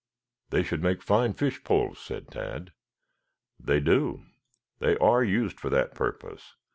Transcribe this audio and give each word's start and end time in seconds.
"They 0.49 0.63
should 0.63 0.81
make 0.81 1.03
fine 1.03 1.33
fishpoles," 1.35 1.99
said 1.99 2.29
Tad. 2.31 2.71
"They 3.59 3.79
do. 3.79 4.23
They 4.79 4.97
are 4.97 5.23
used 5.23 5.59
for 5.59 5.69
that 5.69 5.93
purpose. 5.93 6.55